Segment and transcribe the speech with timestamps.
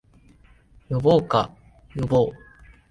[0.89, 1.53] 呼ぼうか、
[1.95, 2.29] 呼ぼう